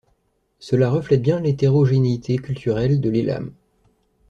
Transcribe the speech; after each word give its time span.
Cela 0.57 0.89
reflète 0.89 1.21
bien 1.21 1.39
l'hétérogénéité 1.39 2.37
culturelle 2.39 3.01
de 3.01 3.09
l'Élam. 3.11 3.53